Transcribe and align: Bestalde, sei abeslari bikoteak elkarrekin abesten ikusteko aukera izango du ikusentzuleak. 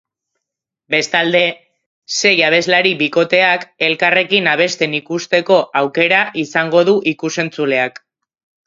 Bestalde, 0.93 1.41
sei 2.15 2.33
abeslari 2.47 2.95
bikoteak 3.03 3.67
elkarrekin 3.91 4.53
abesten 4.55 4.99
ikusteko 5.03 5.63
aukera 5.85 6.27
izango 6.47 6.87
du 6.91 6.99
ikusentzuleak. 7.15 8.05